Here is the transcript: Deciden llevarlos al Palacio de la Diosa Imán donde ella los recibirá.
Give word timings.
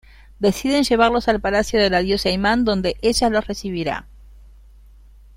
Deciden 0.39 0.83
llevarlos 0.83 1.27
al 1.27 1.39
Palacio 1.41 1.79
de 1.79 1.91
la 1.91 1.99
Diosa 2.01 2.31
Imán 2.31 2.65
donde 2.65 2.97
ella 3.03 3.29
los 3.29 3.45
recibirá. 3.45 4.07